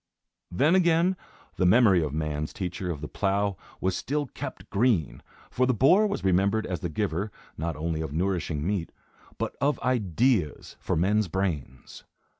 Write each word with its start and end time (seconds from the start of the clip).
Then 0.49 0.73
again, 0.73 1.15
the 1.57 1.65
memory 1.67 2.01
of 2.01 2.11
man's 2.11 2.53
teacher 2.53 2.89
of 2.89 3.01
the 3.01 3.07
plough 3.07 3.55
was 3.79 3.95
still 3.95 4.25
kept 4.25 4.67
green; 4.71 5.21
for 5.51 5.67
the 5.67 5.75
boar 5.75 6.07
was 6.07 6.23
remembered 6.23 6.65
as 6.65 6.79
the 6.79 6.89
giver, 6.89 7.31
not 7.55 7.75
only 7.75 8.01
of 8.01 8.11
nourishing 8.11 8.65
meat, 8.65 8.91
but 9.37 9.55
of 9.61 9.79
ideas 9.81 10.75
for 10.79 10.95
men's 10.95 11.27
brains. 11.27 12.03